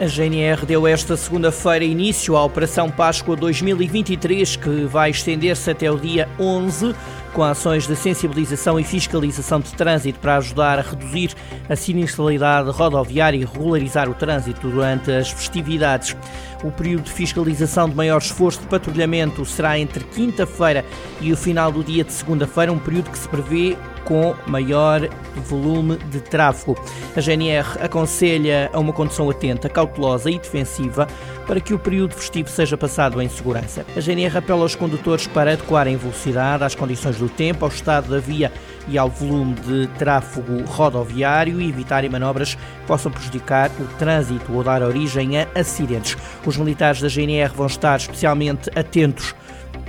A 0.00 0.06
GNR 0.06 0.64
deu 0.64 0.86
esta 0.86 1.16
segunda-feira 1.16 1.84
início 1.84 2.36
à 2.36 2.44
Operação 2.44 2.88
Páscoa 2.88 3.34
2023, 3.34 4.54
que 4.54 4.84
vai 4.84 5.10
estender-se 5.10 5.68
até 5.68 5.90
o 5.90 5.98
dia 5.98 6.28
11 6.38 6.94
com 7.34 7.42
ações 7.42 7.84
de 7.84 7.96
sensibilização 7.96 8.78
e 8.78 8.84
fiscalização 8.84 9.58
de 9.58 9.72
trânsito 9.74 10.20
para 10.20 10.36
ajudar 10.36 10.78
a 10.78 10.82
reduzir 10.82 11.34
a 11.68 11.74
sinistralidade 11.74 12.70
rodoviária 12.70 13.38
e 13.38 13.44
regularizar 13.44 14.08
o 14.08 14.14
trânsito 14.14 14.68
durante 14.68 15.10
as 15.10 15.32
festividades. 15.32 16.16
O 16.62 16.70
período 16.70 17.02
de 17.02 17.12
fiscalização 17.12 17.88
de 17.88 17.96
maior 17.96 18.18
esforço 18.18 18.60
de 18.60 18.66
patrulhamento 18.68 19.44
será 19.44 19.76
entre 19.80 20.04
quinta-feira 20.04 20.84
e 21.20 21.32
o 21.32 21.36
final 21.36 21.72
do 21.72 21.82
dia 21.82 22.04
de 22.04 22.12
segunda-feira, 22.12 22.72
um 22.72 22.78
período 22.78 23.10
que 23.10 23.18
se 23.18 23.28
prevê 23.28 23.76
com 24.08 24.34
maior 24.46 25.06
volume 25.36 25.98
de 26.10 26.20
tráfego. 26.20 26.74
A 27.14 27.20
GNR 27.20 27.78
aconselha 27.78 28.70
a 28.72 28.80
uma 28.80 28.92
condução 28.92 29.28
atenta, 29.28 29.68
cautelosa 29.68 30.30
e 30.30 30.38
defensiva 30.38 31.06
para 31.46 31.60
que 31.60 31.74
o 31.74 31.78
período 31.78 32.14
festivo 32.14 32.48
seja 32.48 32.76
passado 32.76 33.20
em 33.20 33.28
segurança. 33.28 33.84
A 33.94 34.00
GNR 34.00 34.38
apela 34.38 34.62
aos 34.62 34.74
condutores 34.74 35.26
para 35.26 35.52
adequarem 35.52 35.96
velocidade 35.96 36.64
às 36.64 36.74
condições 36.74 37.18
do 37.18 37.28
tempo, 37.28 37.66
ao 37.66 37.70
estado 37.70 38.08
da 38.08 38.18
via 38.18 38.50
e 38.88 38.96
ao 38.96 39.10
volume 39.10 39.54
de 39.54 39.86
tráfego 39.98 40.64
rodoviário 40.64 41.60
e 41.60 41.68
evitarem 41.68 42.08
manobras 42.08 42.54
que 42.54 42.86
possam 42.86 43.12
prejudicar 43.12 43.70
o 43.78 43.84
trânsito 43.98 44.52
ou 44.54 44.64
dar 44.64 44.82
origem 44.82 45.38
a 45.38 45.46
acidentes. 45.54 46.16
Os 46.46 46.56
militares 46.56 47.02
da 47.02 47.08
GNR 47.08 47.52
vão 47.54 47.66
estar 47.66 47.96
especialmente 47.98 48.70
atentos 48.74 49.34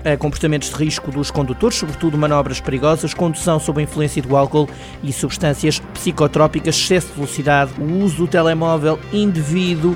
a 0.04 0.18
comportamentos 0.18 0.70
de 0.70 0.76
risco 0.76 1.12
dos 1.12 1.32
condutores, 1.32 1.78
sobretudo 1.78 2.18
manobras 2.18 2.60
perigosas, 2.60 3.14
condução 3.14 3.60
sob 3.60 3.80
a 3.80 3.84
influência 3.84 4.22
do 4.22 4.36
álcool 4.36 4.70
e 5.04 5.12
substâncias 5.12 5.80
psicotrópicas, 5.94 6.76
excesso 6.76 7.08
de 7.08 7.14
velocidade, 7.14 7.72
o 7.80 8.04
uso 8.04 8.18
do 8.18 8.28
telemóvel 8.28 9.00
indevido 9.12 9.96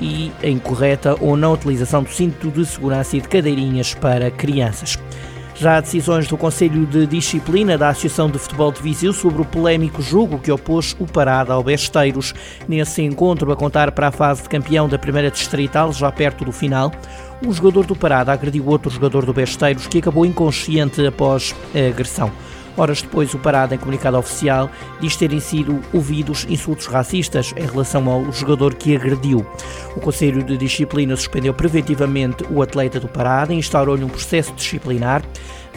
e 0.00 0.30
a 0.42 0.48
incorreta 0.48 1.16
ou 1.20 1.36
não 1.36 1.52
utilização 1.52 2.02
do 2.02 2.10
cinto 2.10 2.50
de 2.50 2.64
segurança 2.66 3.16
e 3.16 3.20
de 3.20 3.28
cadeirinhas 3.28 3.94
para 3.94 4.30
crianças. 4.30 4.98
Já 5.58 5.78
há 5.78 5.80
decisões 5.80 6.28
do 6.28 6.36
Conselho 6.36 6.84
de 6.84 7.06
Disciplina 7.06 7.78
da 7.78 7.88
Associação 7.88 8.30
de 8.30 8.38
Futebol 8.38 8.70
de 8.70 8.82
Viseu 8.82 9.10
sobre 9.10 9.40
o 9.40 9.44
polémico 9.44 10.02
jogo 10.02 10.38
que 10.38 10.52
opôs 10.52 10.94
o 10.98 11.06
Parada 11.06 11.54
ao 11.54 11.62
Besteiros. 11.62 12.34
Nesse 12.68 13.00
encontro, 13.00 13.50
a 13.50 13.56
contar 13.56 13.90
para 13.92 14.08
a 14.08 14.12
fase 14.12 14.42
de 14.42 14.50
campeão 14.50 14.86
da 14.86 14.98
primeira 14.98 15.30
distrital, 15.30 15.94
já 15.94 16.12
perto 16.12 16.44
do 16.44 16.52
final, 16.52 16.92
um 17.42 17.50
jogador 17.50 17.86
do 17.86 17.96
Parada 17.96 18.32
agrediu 18.32 18.66
outro 18.66 18.90
jogador 18.90 19.24
do 19.24 19.32
Besteiros 19.32 19.86
que 19.86 19.98
acabou 19.98 20.26
inconsciente 20.26 21.04
após 21.06 21.54
a 21.74 21.88
agressão. 21.88 22.30
Horas 22.76 23.00
depois, 23.00 23.32
o 23.32 23.38
Parada, 23.38 23.74
em 23.74 23.78
comunicado 23.78 24.18
oficial, 24.18 24.70
diz 25.00 25.16
terem 25.16 25.40
sido 25.40 25.80
ouvidos 25.92 26.46
insultos 26.48 26.86
racistas 26.86 27.54
em 27.56 27.66
relação 27.66 28.08
ao 28.10 28.30
jogador 28.30 28.74
que 28.74 28.94
agrediu. 28.94 29.46
O 29.96 30.00
Conselho 30.00 30.42
de 30.42 30.56
Disciplina 30.56 31.16
suspendeu 31.16 31.54
preventivamente 31.54 32.44
o 32.50 32.60
atleta 32.60 33.00
do 33.00 33.08
Parada 33.08 33.54
e 33.54 33.56
instaurou-lhe 33.56 34.04
um 34.04 34.08
processo 34.08 34.52
disciplinar. 34.54 35.22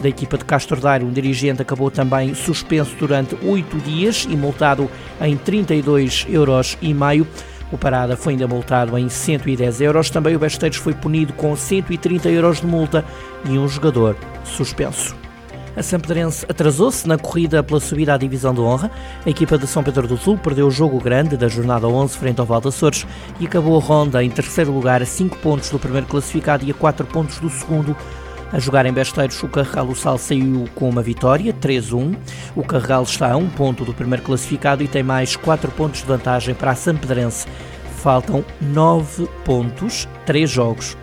Da 0.00 0.08
equipa 0.08 0.36
de 0.36 0.44
Castro 0.44 0.80
Daire, 0.80 1.04
um 1.04 1.12
dirigente 1.12 1.62
acabou 1.62 1.90
também 1.90 2.34
suspenso 2.34 2.94
durante 2.98 3.36
oito 3.44 3.78
dias 3.78 4.26
e 4.28 4.36
multado 4.36 4.90
em 5.20 5.36
32 5.36 6.26
euros 6.28 6.76
e 6.80 6.92
meio. 6.92 7.26
O 7.72 7.78
Parada 7.78 8.16
foi 8.16 8.32
ainda 8.32 8.48
multado 8.48 8.98
em 8.98 9.08
110 9.08 9.80
euros. 9.80 10.10
Também 10.10 10.34
o 10.34 10.38
Besteiros 10.38 10.78
foi 10.78 10.92
punido 10.92 11.32
com 11.34 11.54
130 11.54 12.28
euros 12.30 12.60
de 12.60 12.66
multa 12.66 13.04
e 13.44 13.58
um 13.58 13.68
jogador 13.68 14.16
suspenso. 14.44 15.29
A 15.76 15.82
Sampedrense 15.82 16.44
atrasou-se 16.48 17.06
na 17.06 17.16
corrida 17.16 17.62
pela 17.62 17.78
subida 17.78 18.14
à 18.14 18.16
divisão 18.16 18.52
de 18.52 18.60
honra. 18.60 18.90
A 19.24 19.30
equipa 19.30 19.56
de 19.56 19.66
São 19.66 19.84
Pedro 19.84 20.08
do 20.08 20.16
Sul 20.16 20.36
perdeu 20.36 20.66
o 20.66 20.70
jogo 20.70 20.98
grande 21.00 21.36
da 21.36 21.48
jornada 21.48 21.86
11 21.86 22.18
frente 22.18 22.40
ao 22.40 22.46
Val 22.46 22.62
Açores 22.64 23.06
e 23.38 23.46
acabou 23.46 23.76
a 23.78 23.80
ronda 23.80 24.22
em 24.22 24.30
terceiro 24.30 24.72
lugar 24.72 25.00
a 25.00 25.06
5 25.06 25.38
pontos 25.38 25.70
do 25.70 25.78
primeiro 25.78 26.06
classificado 26.06 26.64
e 26.64 26.70
a 26.70 26.74
4 26.74 27.06
pontos 27.06 27.38
do 27.38 27.48
segundo. 27.48 27.96
A 28.52 28.58
jogar 28.58 28.84
em 28.84 28.92
Besteiros, 28.92 29.40
o 29.44 29.48
Carregal 29.48 29.86
o 29.86 29.94
Sal 29.94 30.18
saiu 30.18 30.68
com 30.74 30.88
uma 30.88 31.02
vitória, 31.02 31.52
3-1. 31.52 32.16
O 32.56 32.64
Carregal 32.64 33.04
está 33.04 33.30
a 33.30 33.36
um 33.36 33.48
ponto 33.48 33.84
do 33.84 33.94
primeiro 33.94 34.24
classificado 34.24 34.82
e 34.82 34.88
tem 34.88 35.04
mais 35.04 35.36
4 35.36 35.70
pontos 35.70 36.00
de 36.00 36.06
vantagem 36.06 36.52
para 36.52 36.72
a 36.72 36.74
Sampedrense. 36.74 37.46
Faltam 37.98 38.44
9 38.60 39.28
pontos, 39.44 40.08
3 40.26 40.50
jogos. 40.50 40.96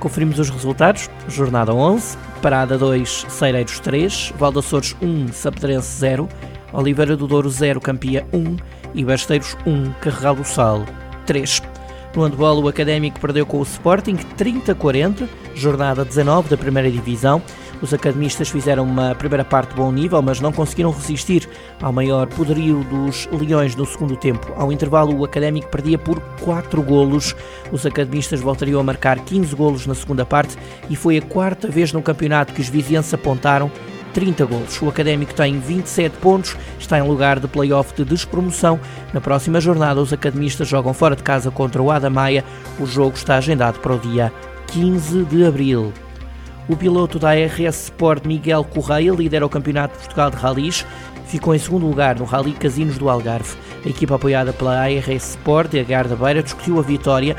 Conferimos 0.00 0.38
os 0.38 0.48
resultados. 0.48 1.08
Jornada 1.28 1.72
11, 1.74 2.16
Parada 2.40 2.78
2, 2.78 3.26
Ceireiros 3.28 3.78
3, 3.80 4.32
Valdaçores 4.36 4.96
1, 5.00 5.28
Sapedrense 5.28 5.98
0, 5.98 6.28
Oliveira 6.72 7.16
do 7.16 7.26
Douro 7.26 7.50
0, 7.50 7.80
Campia 7.80 8.26
1 8.32 8.56
e 8.94 9.04
Besteiros 9.04 9.56
1, 9.66 9.92
Carregal 10.00 10.34
do 10.34 10.44
Sal 10.44 10.84
3. 11.26 11.62
No 12.16 12.24
handball, 12.24 12.62
o 12.62 12.68
Académico 12.68 13.20
perdeu 13.20 13.46
com 13.46 13.58
o 13.58 13.62
Sporting 13.62 14.16
30-40, 14.36 15.28
jornada 15.54 16.04
19 16.04 16.48
da 16.48 16.56
primeira 16.56 16.90
divisão. 16.90 17.40
Os 17.82 17.94
academistas 17.94 18.50
fizeram 18.50 18.84
uma 18.84 19.14
primeira 19.14 19.44
parte 19.44 19.70
de 19.70 19.76
bom 19.76 19.90
nível, 19.90 20.20
mas 20.20 20.40
não 20.40 20.52
conseguiram 20.52 20.90
resistir 20.90 21.48
ao 21.80 21.92
maior 21.92 22.26
poderio 22.26 22.84
dos 22.84 23.26
Leões 23.32 23.74
no 23.74 23.86
segundo 23.86 24.16
tempo. 24.16 24.52
Ao 24.56 24.70
intervalo, 24.70 25.16
o 25.16 25.24
Académico 25.24 25.70
perdia 25.70 25.98
por 25.98 26.20
4 26.40 26.82
golos. 26.82 27.34
Os 27.72 27.86
academistas 27.86 28.40
voltariam 28.40 28.80
a 28.80 28.84
marcar 28.84 29.18
15 29.20 29.54
golos 29.54 29.86
na 29.86 29.94
segunda 29.94 30.26
parte 30.26 30.58
e 30.90 30.96
foi 30.96 31.16
a 31.16 31.22
quarta 31.22 31.68
vez 31.68 31.92
no 31.92 32.02
campeonato 32.02 32.52
que 32.52 32.60
os 32.60 32.68
vizienses 32.68 33.14
apontaram 33.14 33.70
30 34.12 34.44
golos. 34.44 34.82
O 34.82 34.88
Académico 34.88 35.32
tem 35.32 35.58
27 35.58 36.16
pontos, 36.18 36.56
está 36.78 36.98
em 36.98 37.02
lugar 37.02 37.40
de 37.40 37.48
play-off 37.48 37.94
de 37.94 38.04
despromoção. 38.04 38.78
Na 39.14 39.20
próxima 39.20 39.60
jornada, 39.60 40.00
os 40.00 40.12
academistas 40.12 40.68
jogam 40.68 40.92
fora 40.92 41.16
de 41.16 41.22
casa 41.22 41.50
contra 41.50 41.82
o 41.82 41.90
Adamaia. 41.90 42.44
O 42.78 42.84
jogo 42.84 43.16
está 43.16 43.36
agendado 43.36 43.78
para 43.80 43.94
o 43.94 43.98
dia 43.98 44.32
15 44.66 45.24
de 45.24 45.46
abril. 45.46 45.92
O 46.68 46.76
piloto 46.76 47.18
da 47.18 47.32
RS 47.34 47.74
Sport 47.74 48.26
Miguel 48.26 48.64
Correia 48.64 49.12
lidera 49.12 49.44
o 49.44 49.48
Campeonato 49.48 49.94
de 49.94 50.00
Portugal 50.00 50.30
de 50.30 50.36
Rallys, 50.36 50.86
ficou 51.26 51.54
em 51.54 51.58
segundo 51.58 51.86
lugar 51.86 52.18
no 52.18 52.24
Rally 52.24 52.52
Casinos 52.52 52.98
do 52.98 53.08
Algarve. 53.08 53.56
A 53.84 53.88
equipa 53.88 54.16
apoiada 54.16 54.52
pela 54.52 54.80
ARS 54.80 55.08
Sport 55.08 55.70
de 55.70 55.80
Agar 55.80 56.06
da 56.06 56.16
Beira 56.16 56.42
discutiu 56.42 56.78
a 56.78 56.82
vitória 56.82 57.36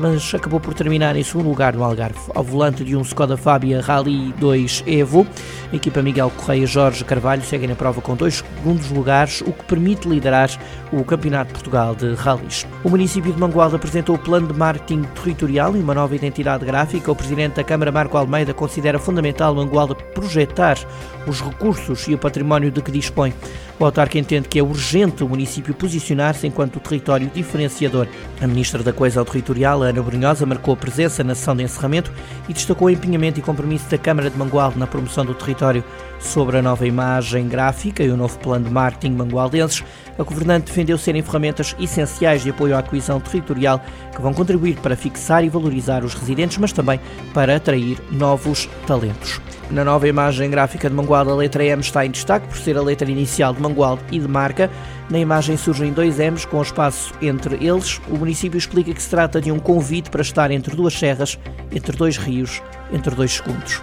mas 0.00 0.34
acabou 0.34 0.60
por 0.60 0.74
terminar 0.74 1.16
em 1.16 1.22
segundo 1.22 1.48
lugar 1.48 1.74
no 1.74 1.82
Algarve, 1.82 2.18
ao 2.34 2.42
volante 2.42 2.84
de 2.84 2.96
um 2.96 3.02
Skoda 3.02 3.36
Fabia 3.36 3.80
Rally 3.80 4.32
2 4.38 4.84
Evo. 4.86 5.26
A 5.72 5.76
equipa 5.76 6.02
Miguel 6.02 6.30
Correia 6.36 6.64
e 6.64 6.66
Jorge 6.66 7.04
Carvalho 7.04 7.42
seguem 7.42 7.68
na 7.68 7.74
prova 7.74 8.00
com 8.00 8.14
dois 8.14 8.44
segundos 8.56 8.90
lugares, 8.90 9.40
o 9.42 9.52
que 9.52 9.64
permite 9.64 10.08
liderar 10.08 10.50
o 10.92 11.04
Campeonato 11.04 11.48
de 11.48 11.54
Portugal 11.54 11.94
de 11.94 12.14
Rallys. 12.14 12.66
O 12.84 12.90
município 12.90 13.32
de 13.32 13.38
Mangualde 13.38 13.76
apresentou 13.76 14.16
o 14.16 14.18
plano 14.18 14.48
de 14.48 14.58
marketing 14.58 15.02
territorial 15.22 15.76
e 15.76 15.80
uma 15.80 15.94
nova 15.94 16.14
identidade 16.14 16.64
gráfica. 16.64 17.10
O 17.10 17.16
presidente 17.16 17.54
da 17.54 17.64
Câmara, 17.64 17.92
Marco 17.92 18.16
Almeida, 18.16 18.52
considera 18.52 18.98
fundamental 18.98 19.54
Mangualde 19.54 19.94
projetar 20.14 20.78
os 21.26 21.40
recursos 21.40 22.06
e 22.08 22.14
o 22.14 22.18
património 22.18 22.70
de 22.70 22.82
que 22.82 22.90
dispõe. 22.90 23.32
O 23.80 23.84
autarca 23.86 24.18
entende 24.18 24.46
que 24.46 24.58
é 24.58 24.62
urgente 24.62 25.24
o 25.24 25.28
município 25.28 25.72
posicionar-se 25.72 26.46
enquanto 26.46 26.78
território 26.78 27.30
diferenciador. 27.34 28.06
A 28.38 28.46
ministra 28.46 28.82
da 28.82 28.92
Coesão 28.92 29.24
Territorial, 29.24 29.82
Ana 29.82 30.02
Brunhosa, 30.02 30.44
marcou 30.44 30.76
presença 30.76 31.24
na 31.24 31.34
sessão 31.34 31.56
de 31.56 31.62
encerramento 31.62 32.12
e 32.46 32.52
destacou 32.52 32.88
o 32.88 32.90
empenhamento 32.90 33.40
e 33.40 33.42
compromisso 33.42 33.90
da 33.90 33.96
Câmara 33.96 34.28
de 34.28 34.36
Mangualde 34.36 34.78
na 34.78 34.86
promoção 34.86 35.24
do 35.24 35.32
território. 35.32 35.82
Sobre 36.20 36.58
a 36.58 36.62
nova 36.62 36.86
imagem 36.86 37.48
gráfica 37.48 38.04
e 38.04 38.10
o 38.10 38.16
novo 38.16 38.38
plano 38.38 38.66
de 38.66 38.70
marketing 38.70 39.14
mangualdenses, 39.14 39.82
a 40.18 40.22
governante 40.22 40.66
defendeu 40.66 40.96
serem 40.98 41.22
ferramentas 41.22 41.74
essenciais 41.80 42.42
de 42.42 42.50
apoio 42.50 42.76
à 42.76 42.82
coesão 42.82 43.18
territorial 43.18 43.80
que 44.14 44.20
vão 44.20 44.32
contribuir 44.32 44.76
para 44.76 44.94
fixar 44.94 45.42
e 45.42 45.48
valorizar 45.48 46.04
os 46.04 46.14
residentes, 46.14 46.58
mas 46.58 46.72
também 46.72 47.00
para 47.32 47.56
atrair 47.56 47.98
novos 48.12 48.68
talentos. 48.86 49.40
Na 49.70 49.84
nova 49.84 50.06
imagem 50.06 50.50
gráfica 50.50 50.90
de 50.90 50.94
Mangualde, 50.94 51.30
a 51.30 51.34
letra 51.34 51.64
M 51.64 51.80
está 51.80 52.04
em 52.04 52.10
destaque 52.10 52.46
por 52.48 52.58
ser 52.58 52.76
a 52.76 52.82
letra 52.82 53.10
inicial 53.10 53.54
de 53.54 53.62
Mangualde 53.62 54.02
e 54.12 54.18
de 54.18 54.28
marca. 54.28 54.70
Na 55.08 55.18
imagem 55.18 55.56
surgem 55.56 55.92
dois 55.92 56.18
M's 56.18 56.44
com 56.44 56.60
espaço 56.60 57.14
entre 57.22 57.54
eles. 57.64 58.00
O 58.08 58.16
município 58.16 58.58
explica 58.58 58.92
que 58.92 59.02
se 59.02 59.08
trata 59.08 59.40
de 59.40 59.50
um 59.50 59.58
convite 59.58 60.10
para 60.10 60.22
estar 60.22 60.50
entre 60.50 60.76
duas 60.76 60.94
serras, 60.94 61.38
entre 61.72 61.96
dois 61.96 62.16
rios, 62.16 62.60
entre 62.92 63.14
dois 63.14 63.32
segundos. 63.32 63.80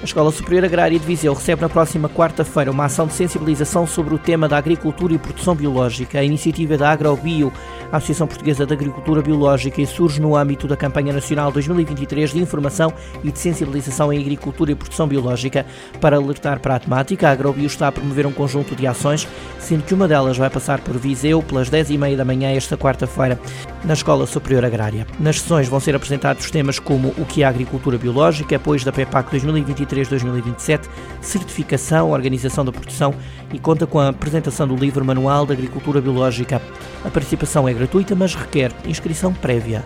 A 0.00 0.04
Escola 0.04 0.32
Superior 0.32 0.64
Agrária 0.64 0.98
de 0.98 1.04
Viseu 1.04 1.34
recebe 1.34 1.60
na 1.60 1.68
próxima 1.68 2.08
quarta-feira 2.08 2.70
uma 2.70 2.86
ação 2.86 3.06
de 3.06 3.12
sensibilização 3.12 3.86
sobre 3.86 4.14
o 4.14 4.18
tema 4.18 4.48
da 4.48 4.56
agricultura 4.56 5.12
e 5.12 5.18
produção 5.18 5.54
biológica. 5.54 6.18
A 6.18 6.24
iniciativa 6.24 6.78
da 6.78 6.90
AgroBio, 6.90 7.52
a 7.92 7.98
Associação 7.98 8.26
Portuguesa 8.26 8.64
de 8.64 8.72
Agricultura 8.72 9.20
Biológica, 9.20 9.78
e 9.82 9.86
surge 9.86 10.18
no 10.18 10.34
âmbito 10.34 10.66
da 10.66 10.74
Campanha 10.74 11.12
Nacional 11.12 11.52
2023 11.52 12.32
de 12.32 12.38
Informação 12.38 12.94
e 13.22 13.30
de 13.30 13.38
Sensibilização 13.38 14.10
em 14.10 14.18
Agricultura 14.18 14.72
e 14.72 14.74
Produção 14.74 15.06
Biológica. 15.06 15.66
Para 16.00 16.16
alertar 16.16 16.60
para 16.60 16.76
a 16.76 16.80
temática, 16.80 17.28
a 17.28 17.32
AgroBio 17.32 17.66
está 17.66 17.88
a 17.88 17.92
promover 17.92 18.26
um 18.26 18.32
conjunto 18.32 18.74
de 18.74 18.86
ações, 18.86 19.28
sendo 19.58 19.82
que 19.82 19.92
uma 19.92 20.08
delas 20.08 20.38
vai 20.38 20.48
passar 20.48 20.80
por 20.80 20.96
Viseu 20.96 21.42
pelas 21.42 21.68
10h30 21.68 22.16
da 22.16 22.24
manhã 22.24 22.50
esta 22.50 22.74
quarta-feira, 22.74 23.38
na 23.84 23.92
Escola 23.92 24.26
Superior 24.26 24.64
Agrária. 24.64 25.06
Nas 25.18 25.40
sessões 25.40 25.68
vão 25.68 25.78
ser 25.78 25.94
apresentados 25.94 26.50
temas 26.50 26.78
como 26.78 27.08
o 27.18 27.26
que 27.26 27.42
é 27.42 27.46
a 27.46 27.50
agricultura 27.50 27.98
biológica, 27.98 28.56
apoios 28.56 28.82
da 28.82 28.92
PEPAC 28.92 29.30
2023 29.30 29.89
2023-2027, 29.90 30.88
certificação, 31.20 32.10
organização 32.10 32.64
da 32.64 32.72
produção 32.72 33.14
e 33.52 33.58
conta 33.58 33.86
com 33.86 33.98
a 33.98 34.08
apresentação 34.08 34.66
do 34.66 34.76
livro 34.76 35.04
Manual 35.04 35.46
de 35.46 35.52
Agricultura 35.52 36.00
Biológica. 36.00 36.60
A 37.04 37.10
participação 37.10 37.68
é 37.68 37.74
gratuita, 37.74 38.14
mas 38.14 38.34
requer 38.34 38.72
inscrição 38.86 39.32
prévia. 39.32 39.84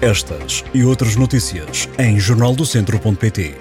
Estas 0.00 0.62
e 0.74 0.84
outras 0.84 1.16
notícias 1.16 1.88
em 1.98 2.20
jornaldocentro.pt. 2.20 3.56